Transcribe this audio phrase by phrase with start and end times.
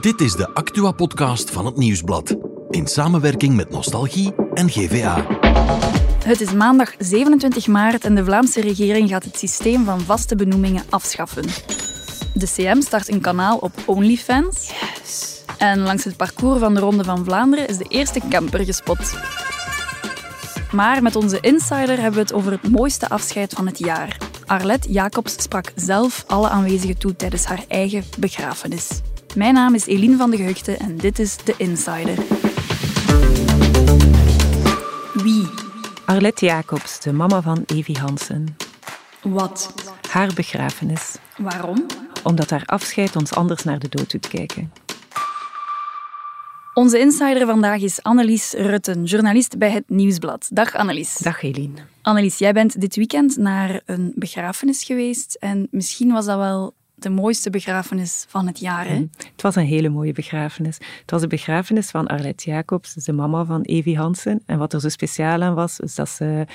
[0.00, 2.36] Dit is de Actua-podcast van het Nieuwsblad.
[2.70, 5.26] In samenwerking met Nostalgie en GVA.
[6.24, 10.84] Het is maandag 27 maart en de Vlaamse regering gaat het systeem van vaste benoemingen
[10.88, 11.44] afschaffen.
[12.34, 14.72] De CM start een kanaal op OnlyFans.
[15.58, 19.18] En langs het parcours van de Ronde van Vlaanderen is de eerste camper gespot.
[20.72, 24.16] Maar met onze insider hebben we het over het mooiste afscheid van het jaar.
[24.46, 28.88] Arlette Jacobs sprak zelf alle aanwezigen toe tijdens haar eigen begrafenis.
[29.34, 32.18] Mijn naam is Eline van de Geugte en dit is de Insider.
[35.22, 35.48] Wie?
[36.04, 38.56] Arlette Jacobs, de mama van Evie Hansen.
[39.22, 39.74] Wat?
[40.08, 41.16] Haar begrafenis.
[41.36, 41.86] Waarom?
[42.22, 44.72] Omdat haar afscheid ons anders naar de dood doet kijken.
[46.74, 50.48] Onze insider vandaag is Annelies Rutten, journalist bij het Nieuwsblad.
[50.52, 51.16] Dag Annelies.
[51.16, 51.78] Dag Eline.
[52.02, 57.10] Annelies, jij bent dit weekend naar een begrafenis geweest en misschien was dat wel de
[57.10, 58.86] mooiste begrafenis van het jaar.
[58.86, 60.78] Het was een hele mooie begrafenis.
[61.00, 64.42] Het was de begrafenis van Arlette Jacobs, de mama van Evie Hansen.
[64.46, 66.46] En wat er zo speciaal aan was, is dat ze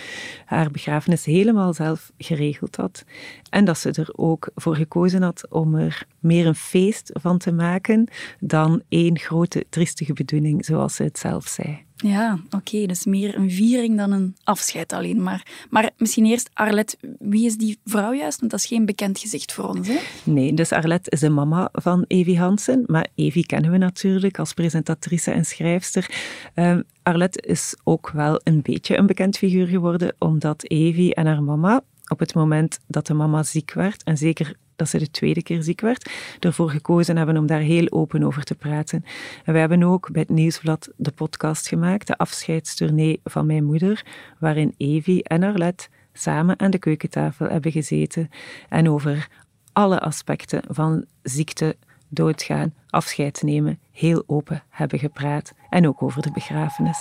[0.45, 3.03] haar begrafenis helemaal zelf geregeld had.
[3.49, 7.51] En dat ze er ook voor gekozen had om er meer een feest van te
[7.51, 8.07] maken
[8.39, 11.84] dan één grote triestige bedoeling, zoals ze het zelf zei.
[11.95, 12.85] Ja, oké.
[12.85, 15.67] dus meer een viering dan een afscheid alleen maar.
[15.69, 18.39] Maar misschien eerst, Arlette, wie is die vrouw juist?
[18.39, 19.97] Want dat is geen bekend gezicht voor ons, hè?
[20.23, 22.83] Nee, dus Arlette is de mama van Evie Hansen.
[22.87, 26.09] Maar Evie kennen we natuurlijk als presentatrice en schrijfster.
[26.55, 31.43] Um, Arlette is ook wel een beetje een bekend figuur geworden, omdat Evie en haar
[31.43, 35.43] mama op het moment dat de mama ziek werd, en zeker dat ze de tweede
[35.43, 39.05] keer ziek werd, ervoor gekozen hebben om daar heel open over te praten.
[39.43, 44.05] En we hebben ook bij het Nieuwsblad de podcast gemaakt, de afscheidstournee van mijn moeder,
[44.39, 48.29] waarin Evie en Arlette samen aan de keukentafel hebben gezeten
[48.69, 49.27] en over
[49.73, 51.75] alle aspecten van ziekte,
[52.07, 55.53] doodgaan, afscheid nemen, heel open hebben gepraat.
[55.69, 56.97] En ook over de begrafenis.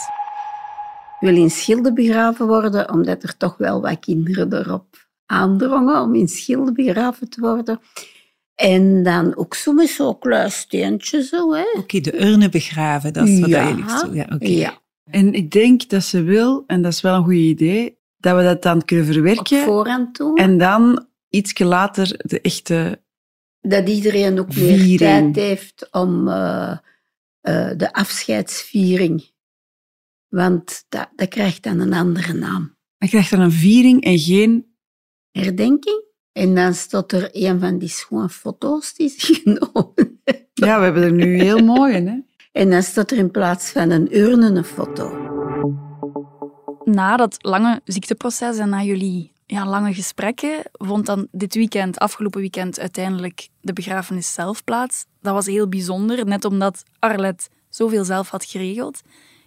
[1.21, 6.29] wil in Schilde begraven worden, omdat er toch wel wat kinderen erop aandrongen om in
[6.29, 7.81] Schilde begraven te worden.
[8.55, 11.49] En dan ook soms zo'n klein steentje zo.
[11.49, 13.77] Oké, okay, de urne begraven, dat is wat ja.
[14.13, 14.51] Ja, okay.
[14.51, 14.83] ja.
[15.11, 18.43] En ik denk dat ze wil, en dat is wel een goed idee, dat we
[18.43, 19.59] dat dan kunnen verwerken.
[19.59, 20.37] Op voorhand doen.
[20.37, 23.03] En dan iets later de echte
[23.61, 25.35] Dat iedereen ook meer viering.
[25.35, 26.77] tijd heeft om uh,
[27.43, 29.33] uh, de afscheidsviering.
[30.29, 32.77] Want dat, dat krijgt dan een andere naam.
[32.99, 34.74] Dat krijgt dan een viering en geen
[35.43, 36.05] herdenking.
[36.33, 40.49] En dan staat er een van die schone foto's die ze genomen hebben.
[40.55, 42.07] Ja, we hebben er nu heel mooi in.
[42.07, 42.19] Hè?
[42.53, 45.23] En dan staat er in plaats van een urne een foto.
[46.85, 52.41] Na dat lange ziekteproces en na jullie ja, lange gesprekken, vond dan dit weekend, afgelopen
[52.41, 55.07] weekend, uiteindelijk de begrafenis zelf plaats.
[55.21, 59.01] Dat was heel bijzonder, net omdat Arlette zoveel zelf had geregeld.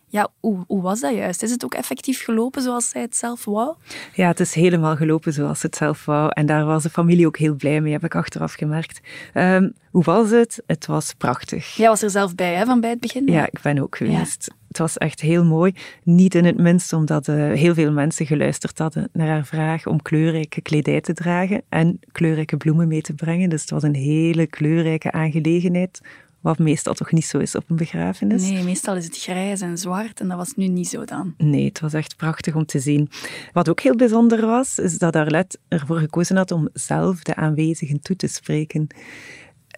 [0.09, 1.43] Ja, hoe, hoe, was dat juist?
[1.43, 3.75] Is het ook effectief gelopen zoals zij het zelf wou?
[4.13, 6.31] Ja, het is helemaal gelopen zoals ze het zelf wou.
[6.33, 8.99] En daar was de familie ook heel blij mee, heb ik achteraf gemerkt.
[9.33, 10.63] Um, hoe was het?
[10.65, 11.75] Het was prachtig.
[11.75, 13.27] Jij was er zelf bij, hè, van bij het begin?
[13.27, 14.45] Ja, ik ben ook geweest.
[14.47, 14.55] Ja.
[14.67, 15.73] Het was echt heel mooi.
[16.03, 20.01] Niet in het minst omdat uh, heel veel mensen geluisterd hadden naar haar vraag om
[20.01, 23.49] kleurrijke kledij te dragen en kleurrijke bloemen mee te brengen.
[23.49, 26.01] Dus het was een hele kleurrijke aangelegenheid
[26.41, 28.49] wat meestal toch niet zo is op een begrafenis.
[28.49, 31.33] Nee, meestal is het grijs en zwart en dat was nu niet zo dan.
[31.37, 33.09] Nee, het was echt prachtig om te zien.
[33.53, 38.01] Wat ook heel bijzonder was, is dat Arlette ervoor gekozen had om zelf de aanwezigen
[38.01, 38.87] toe te spreken.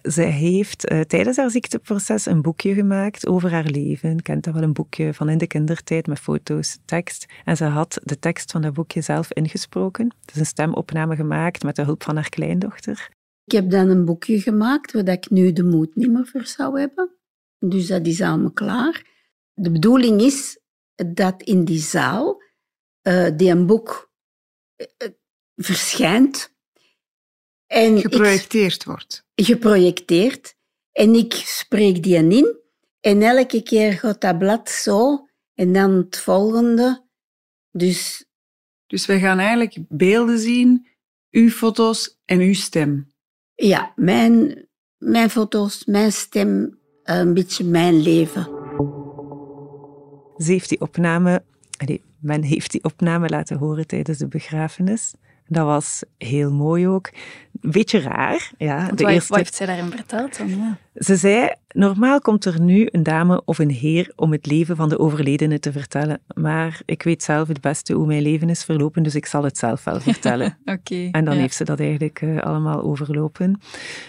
[0.02, 4.22] Zij heeft uh, tijdens haar ziekteproces een boekje gemaakt over haar leven.
[4.22, 7.26] Kent dat wel, een boekje van in de kindertijd met foto's, tekst.
[7.44, 10.14] En ze had de tekst van dat boekje zelf ingesproken.
[10.32, 13.08] Is een stemopname gemaakt met de hulp van haar kleindochter.
[13.50, 16.80] Ik heb dan een boekje gemaakt waar ik nu de moed niet meer voor zou
[16.80, 17.16] hebben.
[17.58, 19.04] Dus dat is allemaal klaar.
[19.54, 20.60] De bedoeling is
[20.94, 22.42] dat in die zaal
[23.02, 24.12] uh, die een boek
[24.76, 25.08] uh,
[25.56, 26.54] verschijnt.
[27.66, 29.26] En geprojecteerd ik, wordt.
[29.34, 30.56] Geprojecteerd.
[30.92, 32.58] En ik spreek die in.
[33.00, 35.28] En elke keer gaat dat blad zo.
[35.54, 37.06] En dan het volgende.
[37.70, 38.24] Dus,
[38.86, 40.88] dus we gaan eigenlijk beelden zien,
[41.30, 43.08] uw foto's en uw stem.
[43.62, 44.66] Ja, mijn,
[44.98, 48.42] mijn foto's, mijn stem, een beetje mijn leven.
[50.36, 51.42] Ze heeft die opname,
[51.86, 55.14] nee, men heeft die opname laten horen tijdens de begrafenis.
[55.50, 57.10] Dat was heel mooi ook.
[57.60, 58.50] Een beetje raar.
[58.58, 59.28] Ja, Want de wat, eerste...
[59.28, 60.48] wat heeft zij daarin verteld dan?
[60.48, 60.78] Ja.
[60.94, 64.88] Ze zei, normaal komt er nu een dame of een heer om het leven van
[64.88, 66.20] de overledene te vertellen.
[66.34, 69.58] Maar ik weet zelf het beste hoe mijn leven is verlopen, dus ik zal het
[69.58, 70.58] zelf wel vertellen.
[70.64, 71.08] Oké.
[71.12, 71.40] En dan ja.
[71.40, 73.60] heeft ze dat eigenlijk eh, allemaal overlopen.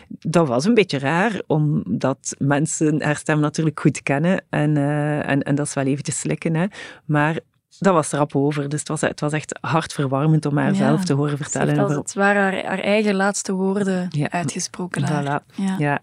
[0.08, 4.44] Dat was een beetje raar, omdat mensen haar stem natuurlijk goed kennen.
[4.50, 6.66] En, eh, en, en dat is wel eventjes slikken, hè.
[7.06, 7.40] Maar
[7.80, 8.70] dat was rap over.
[8.70, 11.80] Dus het was, het was echt hartverwarmend om haar Ja, zelf te horen vertellen.
[11.80, 14.30] als het waren haar, haar eigen laatste woorden Ja.
[14.32, 15.02] uitgesproken.
[15.06, 15.42] daar.
[15.42, 15.56] Voilà.
[15.56, 15.76] Ja.
[15.80, 16.02] Ja.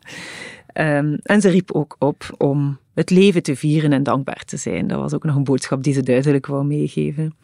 [0.72, 4.86] Ehm, en ze riep ook op om het leven te vieren en dankbaar te zijn.
[4.86, 7.34] Dat was ook nog een boodschap die ze duidelijk wou meegeven.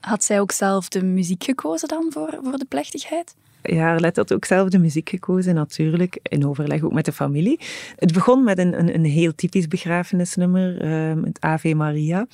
[0.00, 3.34] Had zij ook zelf de muziek gekozen dan voor, voor de plechtigheid?
[3.62, 7.60] Ja, Arlette had ook zelf de muziek gekozen, natuurlijk, in overleg ook met de familie.
[7.96, 12.26] Het begon met een, een, een heel typisch begrafenisnummer, ehm, het Ave Maria.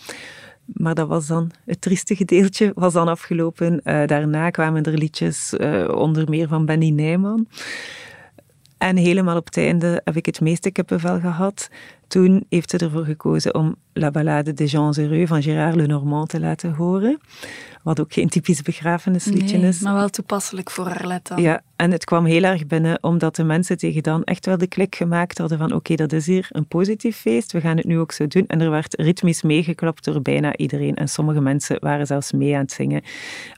[0.73, 3.83] Maar dat was dan, het trieste gedeeltje was dan afgelopen.
[3.83, 7.47] Eh, daarna kwamen er liedjes, eh, onder meer van Benny Nijman.
[8.79, 11.69] En helemaal op het einde heb ik het meeste kippenvel gehad.
[12.07, 16.41] Toen heeft ze ervoor gekozen om La Ballade des Gens Heureux van Gérard Lenormand te
[16.41, 17.19] laten horen.
[17.83, 19.81] Wat ook geen typisch begrafenisliedje Nee, is.
[19.81, 21.41] maar wel toepasselijk voor Arlette.
[21.41, 24.67] Ja, en het kwam heel erg binnen omdat de mensen tegen dan echt wel de
[24.67, 27.99] klik gemaakt hadden van oké, dat is hier een positief feest, we gaan het nu
[27.99, 28.45] ook zo doen.
[28.47, 32.61] En er werd ritmisch meegeklapt door bijna iedereen en sommige mensen waren zelfs mee aan
[32.61, 33.03] het zingen.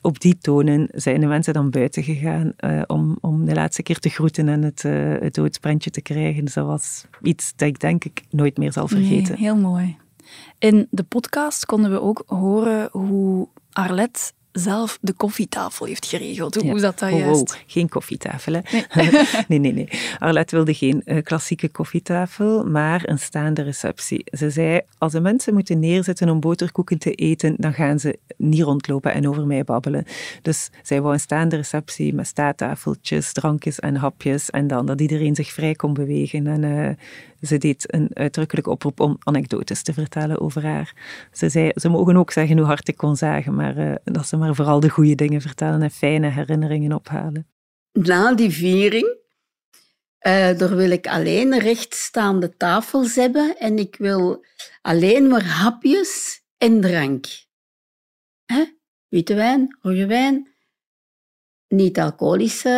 [0.00, 3.98] Op die tonen zijn de mensen dan buiten gegaan eh, om, om de laatste keer
[3.98, 6.44] te groeten en het, eh het doodsprentje te krijgen.
[6.44, 9.34] Dus dat was iets dat ik denk ik nooit meer zal vergeten.
[9.34, 9.96] Nee, heel mooi.
[10.58, 14.20] In de podcast konden we ook horen hoe Arlette
[14.52, 16.54] zelf de koffietafel heeft geregeld.
[16.54, 16.80] Hoe, Ja.
[16.80, 17.24] dat juist?
[17.24, 18.60] wow, geen koffietafel, hè?
[19.48, 19.58] Nee.
[19.58, 19.88] nee, nee,
[20.18, 24.24] Arlette wilde geen eh, klassieke koffietafel, maar een staande receptie.
[24.32, 28.62] Ze zei, als de mensen moeten neerzitten om boterkoeken te eten, dan gaan ze niet
[28.62, 30.04] rondlopen en over mij babbelen.
[30.42, 35.34] Dus zij wou een staande receptie met staattafeltjes, drankjes en hapjes, en dan dat iedereen
[35.34, 36.46] zich vrij kon bewegen.
[36.46, 36.94] En eh,
[37.40, 40.92] ze deed een uitdrukkelijke oproep om anekdotes te vertellen over haar.
[41.32, 44.36] Ze zei, ze mogen ook zeggen hoe hard ik kon zagen, maar eh, dat ze
[44.36, 47.46] maar vooral de goede dingen vertellen en fijne herinneringen ophalen.
[47.92, 49.16] Na die viering,
[50.18, 54.44] eh daar wil ik alleen rechtstaande tafels hebben en ik wil
[54.82, 57.26] alleen maar hapjes en drank.
[58.44, 58.64] Hè?
[59.08, 60.48] Witte wijn, rode wijn,
[61.68, 62.70] niet alcoholische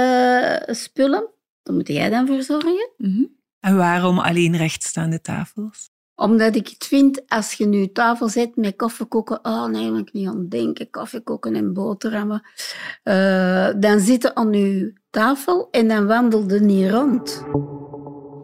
[0.66, 1.30] eh, spullen.
[1.62, 2.90] Daar moet jij dan voor zorgen.
[2.96, 3.24] Mhm.
[3.62, 5.90] En waarom alleen rechtstaande tafels?
[6.14, 10.12] Omdat ik het vind, als je nu tafel zet met koffiekoeken, oh nee, moet ik
[10.12, 12.42] niet aan denken, koffiekoeken en boterhammen,
[13.02, 17.44] eh, dan zitten aan je tafel en dan wandelde niet rond.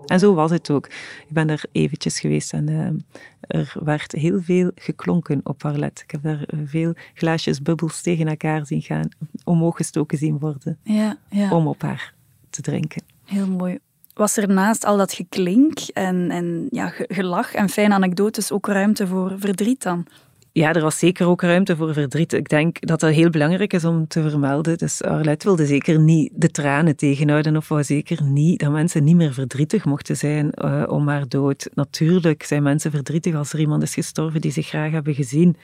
[0.06, 0.86] En zo was het ook.
[0.86, 6.02] Ik ben daar eventjes geweest en eh, er werd heel veel geklonken op Arlette.
[6.02, 9.08] Ik heb daar veel glaasjes bubbels tegen elkaar zien gaan,
[9.44, 11.54] omhoog gestoken zien worden, Ja, ja.
[11.54, 12.14] om op haar
[12.50, 13.02] te drinken.
[13.24, 13.78] heel mooi.
[14.18, 18.66] Was er naast al dat geklink en, en ja, ge- gelach en fijne anekdotes ook
[18.66, 20.06] ruimte voor verdriet dan?
[20.52, 22.32] Ja, er was zeker ook ruimte voor verdriet.
[22.32, 24.78] Ik denk dat dat heel belangrijk is om te vermelden.
[24.78, 29.16] Dus Arlette wilde zeker niet de tranen tegenhouden of wou zeker niet dat mensen niet
[29.16, 31.68] meer verdrietig mochten zijn eh, om haar dood.
[31.74, 35.56] Natuurlijk zijn mensen verdrietig als er iemand is gestorven die ze graag hebben gezien.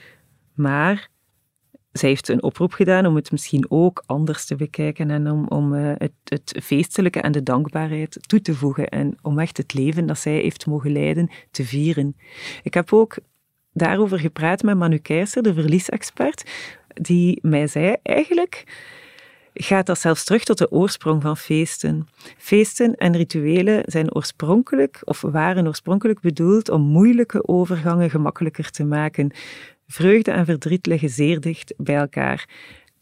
[0.53, 1.09] Maar
[1.99, 5.73] zij heeft een oproep gedaan om het misschien ook anders te bekijken en om, om
[5.73, 10.19] eh, het, feestelijke en de dankbaarheid toe te voegen en om echt het leven dat
[10.19, 12.15] zij heeft mogen leiden te vieren.
[12.63, 13.17] Ik heb ook
[13.73, 16.43] daarover gepraat met Manu Keijser, de verliesexpert,
[16.87, 18.63] die mij zei, eigenlijk
[19.53, 22.07] gaat dat zelfs terug tot de oorsprong van feesten.
[22.37, 29.31] Feesten en rituelen zijn oorspronkelijk, of waren oorspronkelijk bedoeld om moeilijke overgangen gemakkelijker te maken.
[29.87, 32.49] Vreugde en verdriet liggen zeer dicht bij elkaar.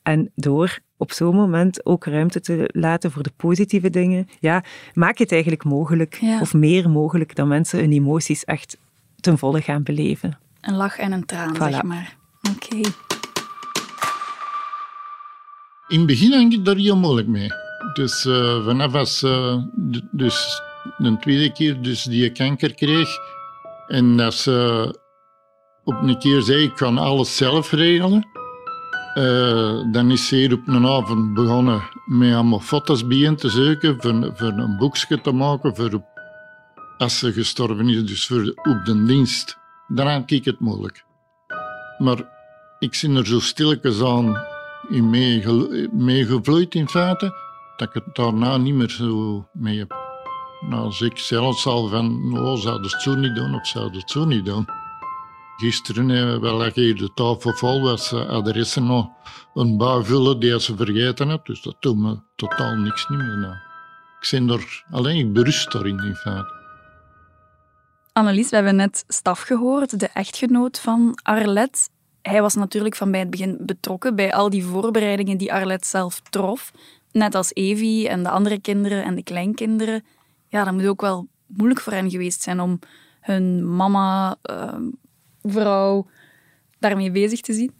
[0.04, 4.64] En door op zo'n moment ook ruimte te laten voor de positieve dingen, ja,
[4.94, 6.40] maak je het eigenlijk mogelijk, Ja.
[6.42, 8.78] of meer mogelijk, dat mensen hun emoties echt
[9.20, 10.38] ten volle gaan beleven.
[10.62, 11.58] Een lach en een traan, Voilà.
[11.58, 12.16] zeg maar.
[12.56, 12.76] Oké.
[15.88, 17.48] In het begin hang ik daar heel moeilijk mee.
[17.94, 19.58] Dus eh, vanaf als eh,
[20.12, 20.62] dus
[20.98, 23.10] de tweede keer dus die kanker kreeg
[23.88, 25.00] en dat ze
[25.84, 28.28] op een keer zei ik kan alles zelf regelen,
[29.14, 33.98] eh, dan is ze hier op een avond begonnen met allemaal foto's bij te zoeken
[34.36, 36.02] voor, een boekje te maken voor
[36.98, 39.58] als ze gestorven is, dus voor op de dienst.
[39.96, 41.06] Had ik het moeilijk.
[41.98, 42.18] Maar
[42.80, 44.38] ik zit er zo stilletjes aan
[44.90, 47.34] in meege- meegevloeid in feite,
[47.78, 49.96] dat ik het daarna niet meer zo mee heb.
[50.70, 54.12] Nou, als ik zelfs al van, oh, zou het zo niet doen of zou het
[54.12, 54.83] zo niet doen.
[55.58, 59.08] Gisteren, eh, wel lag hier de tafel vol, was eh, adressen nog
[59.54, 61.46] een bouw vullen die ze vergeten had.
[61.46, 63.62] Dus dat doet me totaal niks niet meer na.
[64.20, 66.62] Ik ben er, alleen ik berust daarin in feite.
[68.14, 71.90] Annelies, we hebben net Staf gehoord, de echtgenoot van Arlet.
[72.22, 76.22] Hij was natuurlijk van bij het begin betrokken bij al die voorbereidingen die Arlet zelf
[76.30, 76.72] trof.
[77.12, 80.04] Net als Evie en de andere kinderen en de kleinkinderen.
[80.48, 82.80] Ja, dat moet ook wel moeilijk voor hen geweest zijn om
[83.20, 84.74] hun mama, uh,
[85.44, 86.06] vrouw,
[86.80, 87.72] daarmee bezig te zien.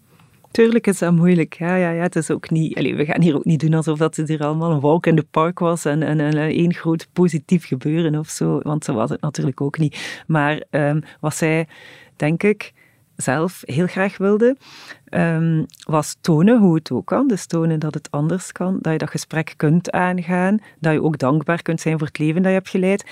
[0.52, 1.54] Tuurlijk is dat moeilijk.
[1.54, 2.02] Ja, ja, ja.
[2.02, 4.72] Het is ook niet, we gaan hier ook niet doen alsof dat het hier allemaal
[4.72, 8.60] een walk in the park was en, en één groot positief gebeuren of zo.
[8.62, 10.24] Want zo was het natuurlijk ook niet.
[10.28, 11.68] Maar um, wat zij,
[12.16, 12.74] denk ik,
[13.16, 14.58] zelf heel graag wilde,
[15.10, 17.28] um, was tonen hoe het ook kan.
[17.28, 21.18] Dus tonen dat het anders kan, dat je dat gesprek kunt aangaan, dat je ook
[21.18, 23.10] dankbaar kunt zijn voor het leven dat je hebt geleid.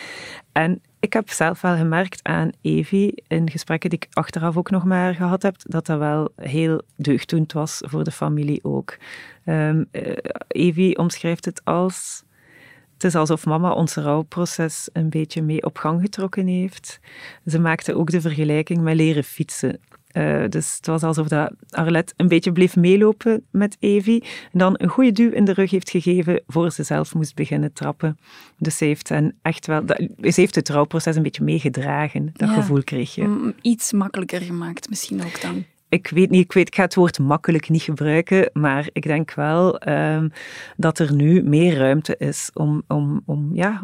[0.51, 4.83] En ik heb zelf wel gemerkt aan Evie, in gesprekken die ik achteraf ook nog
[4.83, 8.97] maar gehad heb, dat dat wel heel deugddoend was voor de familie ook.
[9.45, 9.89] Um,
[10.47, 12.23] Evie omschrijft het als...
[12.93, 16.99] Het is alsof mama ons rouwproces een beetje mee op gang getrokken heeft.
[17.45, 19.79] Ze maakte ook de vergelijking met leren fietsen.
[20.13, 24.75] Uh, dus het was alsof dat Arlette een beetje bleef meelopen met Evie en dan
[24.77, 28.17] een goede duw in de rug heeft gegeven voor ze zelf moest beginnen trappen.
[28.57, 32.29] Dus ze heeft, hen echt wel, dat, ze heeft het trouwproces een beetje meegedragen.
[32.33, 33.53] Dat ja, gevoel kreeg je.
[33.61, 35.63] Iets makkelijker gemaakt misschien ook dan.
[35.89, 39.33] Ik weet niet, ik, weet, ik ga het woord makkelijk niet gebruiken, maar ik denk
[39.33, 40.31] wel um,
[40.77, 43.83] dat er nu meer ruimte is om, om, om ja,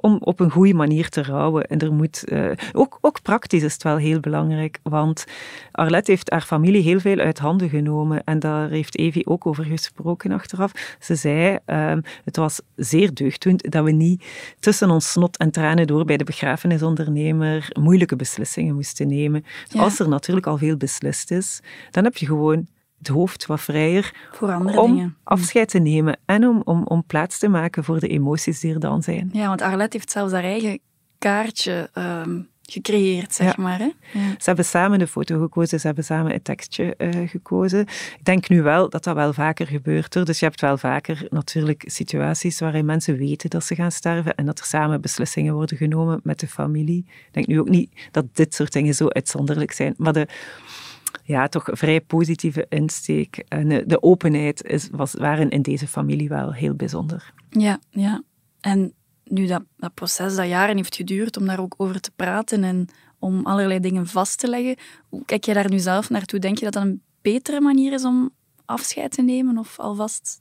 [0.00, 1.64] om op een goede manier te rouwen.
[1.64, 5.24] En er moet, uh, ook, ook praktisch is het wel heel belangrijk, want
[5.72, 9.64] Arlette heeft haar familie heel veel uit handen genomen en daar heeft Evie ook over
[9.64, 10.96] gesproken achteraf.
[11.00, 11.92] Ze zei, uh,
[12.24, 14.24] het was zeer deugddoend dat we niet
[14.60, 19.44] tussen ons snot en tranen door bij de begrafenisondernemer moeilijke beslissingen moesten nemen.
[19.68, 19.80] Ja.
[19.80, 22.66] Als er natuurlijk al veel beslist is, dan heb je gewoon
[22.98, 25.16] het hoofd wat vrijer voor andere om dingen.
[25.24, 28.80] afscheid te nemen en om, om, om plaats te maken voor de emoties die er
[28.80, 29.30] dan zijn.
[29.32, 30.78] Ja, want Arlette heeft zelfs haar eigen
[31.18, 33.62] kaartje um, gecreëerd, zeg ja.
[33.62, 33.78] maar.
[33.78, 33.84] Hè?
[34.12, 34.28] Ja.
[34.30, 37.80] Ze hebben samen de foto gekozen, ze hebben samen het tekstje uh, gekozen.
[37.80, 40.14] Ik denk nu wel dat dat wel vaker gebeurt.
[40.14, 40.24] Hoor.
[40.24, 44.46] Dus je hebt wel vaker natuurlijk situaties waarin mensen weten dat ze gaan sterven en
[44.46, 47.04] dat er samen beslissingen worden genomen met de familie.
[47.06, 50.28] Ik denk nu ook niet dat dit soort dingen zo uitzonderlijk zijn, maar de
[51.24, 53.44] ja, toch vrij positieve insteek.
[53.48, 57.32] En de openheid is, was, waren in deze familie wel heel bijzonder.
[57.50, 58.22] Ja, ja.
[58.60, 58.92] En
[59.24, 62.88] nu dat, dat proces dat jaren heeft geduurd om daar ook over te praten en
[63.18, 64.76] om allerlei dingen vast te leggen,
[65.08, 66.38] hoe kijk jij daar nu zelf naartoe?
[66.38, 68.30] Denk je dat dat een betere manier is om
[68.64, 70.36] afscheid te nemen of alvast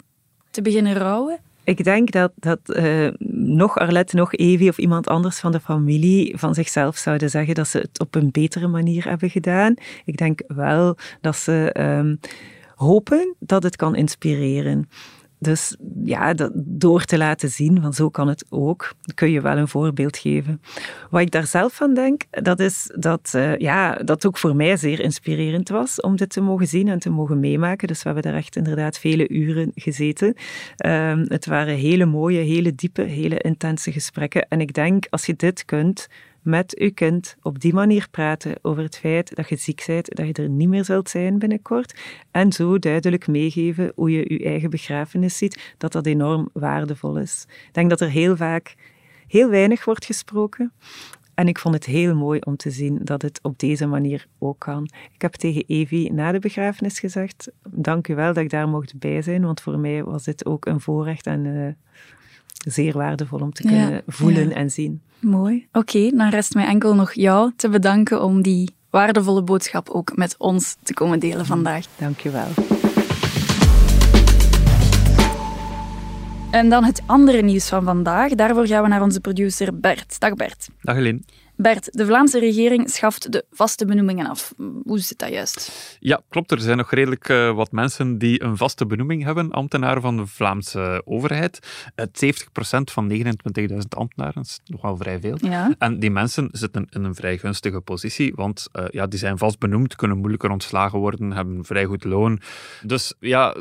[0.52, 1.40] te beginnen rouwen?
[1.68, 6.38] Ik denk dat, dat uh, nog Arlette, nog Evie of iemand anders van de familie
[6.38, 9.74] van zichzelf zouden zeggen dat ze het op een betere manier hebben gedaan.
[10.06, 12.20] Ik denk wel dat ze um,
[12.76, 14.90] hopen dat het kan inspireren.
[15.40, 19.58] Dus ja, dat, door te laten zien, van zo kan het ook, kun je wel
[19.58, 20.62] een voorbeeld geven.
[21.10, 24.78] Wat ik daar zelf van denk, dat is dat uh, ja, dat ook voor mij
[24.78, 27.88] zeer inspirerend was om dit te mogen zien en te mogen meemaken.
[27.88, 30.28] Dus we hebben daar echt inderdaad vele uren gezeten.
[30.86, 34.48] Um, het waren hele mooie, hele diepe, hele intense gesprekken.
[34.48, 36.08] En ik denk, als je dit kunt,
[36.48, 40.28] met je kind op die manier praten over het feit dat je ziek bent, dat
[40.28, 42.00] je er niet meer zult zijn binnenkort.
[42.32, 47.46] En zo duidelijk meegeven hoe je je eigen begrafenis ziet, dat dat enorm waardevol is.
[47.48, 48.76] Ik denk dat er heel vaak
[49.28, 50.72] heel weinig wordt gesproken.
[51.34, 54.60] En ik vond het heel mooi om te zien dat het op deze manier ook
[54.60, 54.90] kan.
[55.14, 59.00] Ik heb tegen Evie na de begrafenis gezegd: Dank u wel dat ik daar mocht
[59.00, 61.68] bij zijn, want voor mij was dit ook een voorrecht en uh,
[62.72, 64.56] zeer waardevol om te kunnen ja, voelen ja.
[64.56, 65.02] en zien.
[65.20, 65.68] Mooi.
[65.72, 70.16] Oké, okay, dan rest mij enkel nog jou te bedanken om die waardevolle boodschap ook
[70.16, 71.86] met ons te komen delen vandaag.
[71.98, 72.48] Dank je wel.
[76.52, 78.36] En dan het andere nieuws van vandaag.
[78.36, 80.20] Daarvoor gaan we naar onze producer Bert.
[80.20, 80.70] Dag Bert.
[80.82, 81.20] Dag Helene.
[81.58, 84.54] Bert, de Vlaamse regering schaft de vaste benoemingen af.
[84.84, 85.98] Hoe zit dat juist?
[86.00, 86.52] Ja, klopt.
[86.52, 90.28] Er zijn nog redelijk uh, wat mensen die een vaste benoeming hebben, ambtenaren van de
[90.28, 91.60] Vlaamse overheid.
[91.96, 92.40] Het 70%
[92.84, 95.38] van 29.000 ambtenaren is nogal vrij veel.
[95.42, 95.76] Ja.
[95.78, 99.60] En die mensen zitten in een vrij gunstige positie, want uh, ja, die zijn vast
[99.60, 102.40] benoemd, kunnen moeilijker ontslagen worden, hebben een vrij goed loon.
[102.82, 103.56] Dus ja,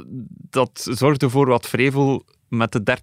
[0.50, 2.98] dat zorgt ervoor wat vrevel met de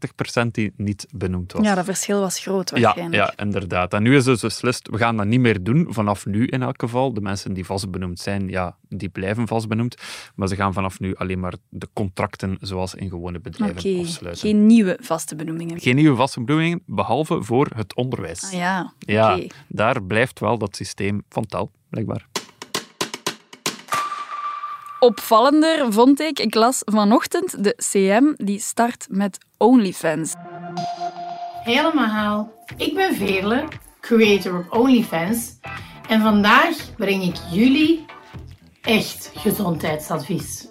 [0.45, 1.65] 30% die niet benoemd was.
[1.65, 3.15] Ja, dat verschil was groot waarschijnlijk.
[3.15, 3.93] Ja, ja, inderdaad.
[3.93, 6.81] En nu is dus beslist, we gaan dat niet meer doen, vanaf nu in elk
[6.81, 7.13] geval.
[7.13, 9.95] De mensen die vast benoemd zijn, ja, die blijven vast benoemd.
[10.35, 13.99] Maar ze gaan vanaf nu alleen maar de contracten zoals in gewone bedrijven okay.
[13.99, 14.47] afsluiten.
[14.47, 15.79] Geen nieuwe vaste benoemingen?
[15.79, 18.43] Geen nieuwe vaste benoemingen, behalve voor het onderwijs.
[18.43, 19.51] Ah, ja, ja okay.
[19.67, 22.27] daar blijft wel dat systeem van tel, blijkbaar.
[25.03, 30.33] Opvallender vond ik, ik las vanochtend, de CM die start met OnlyFans.
[31.63, 32.53] Helemaal.
[32.77, 33.63] Ik ben Veerle,
[33.99, 35.59] creator op OnlyFans.
[36.07, 38.05] En vandaag breng ik jullie
[38.81, 40.67] echt gezondheidsadvies.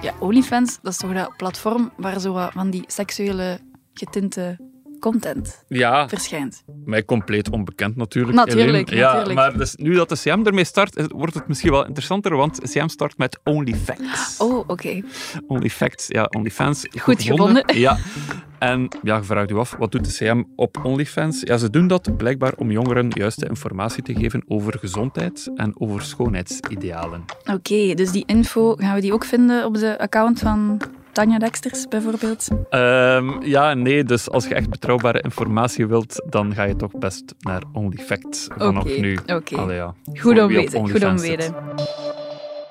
[0.00, 3.60] Ja, OnlyFans, dat is toch dat platform waar zo wat van die seksuele
[3.94, 4.67] getinte
[5.00, 6.64] content Ja, verschijnt.
[6.84, 8.36] mij compleet onbekend natuurlijk.
[8.36, 8.90] Natuurlijk.
[8.90, 9.34] Ja, natuurlijk.
[9.34, 12.60] maar dus nu dat de CM ermee start, is- wordt het misschien wel interessanter, want
[12.72, 14.36] CM start met OnlyFacts.
[14.38, 15.00] Oh, oké.
[15.46, 16.86] OnlyFacts, ja, OnlyFans.
[17.00, 17.64] Goed gevonden.
[17.78, 17.96] Ja.
[18.58, 21.40] En ja, je vraagt u af, wat doet de CM op OnlyFans?
[21.40, 26.02] Ja, ze doen dat blijkbaar om jongeren juiste informatie te geven over gezondheid en over
[26.02, 27.24] schoonheidsidealen.
[27.52, 30.80] Oké, dus die info gaan we die ook vinden op de account van
[31.18, 32.48] Tanja Dexters bijvoorbeeld.
[32.70, 37.34] Ehm, ja, nee, dus als je echt betrouwbare informatie wilt, dan ga je toch best
[37.38, 39.18] naar OnlyFacts vanaf nu.
[39.26, 39.72] oké.
[39.72, 39.94] Ja.
[40.14, 41.54] Goed om weten, goed om weten.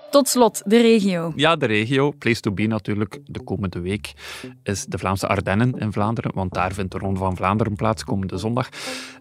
[0.10, 1.34] Tot slot, de regio.
[1.36, 4.13] Ja, de regio, place to be natuurlijk, de komende week
[4.63, 8.38] is de Vlaamse Ardennen in Vlaanderen, want daar vindt de Ronde van Vlaanderen plaats komende
[8.38, 8.70] zondag.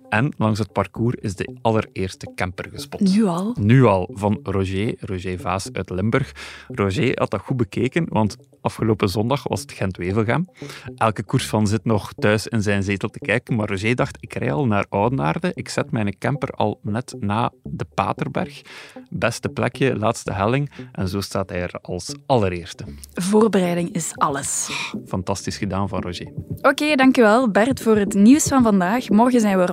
[0.09, 3.01] En langs het parcours is de allereerste camper gespot.
[3.01, 3.55] Nu al?
[3.61, 6.33] Nu al, van Roger, Roger Vaas uit Limburg.
[6.69, 10.49] Roger had dat goed bekeken, want afgelopen zondag was het Gent-Wevelgem.
[10.97, 14.35] Elke koers van zit nog thuis in zijn zetel te kijken, maar Roger dacht, ik
[14.35, 18.63] rij al naar Oudenaarde, ik zet mijn camper al net na de Paterberg.
[19.11, 22.85] Beste plekje, laatste helling, en zo staat hij er als allereerste.
[23.15, 24.71] Voorbereiding is alles.
[25.07, 26.33] Fantastisch gedaan van Roger.
[26.61, 29.09] Oké, dankjewel Bert voor het nieuws van vandaag.
[29.09, 29.73] Morgen zijn we er